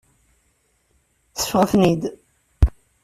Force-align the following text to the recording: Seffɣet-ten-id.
Seffɣet-ten-id. 1.35 2.03